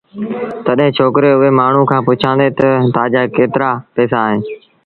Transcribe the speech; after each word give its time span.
تڏهيݩ 0.65 0.95
ڇوڪري 0.97 1.29
اُئي 1.39 1.49
مآڻهوٚٚݩ 1.57 1.89
کآݩ 1.91 2.05
پُڇيآݩدي 2.05 2.47
تا 2.57 2.69
تآجآ 2.95 3.21
ڪيترآ 3.35 3.69
پيئيٚسآ 3.93 4.19
اهيݩ 4.27 4.41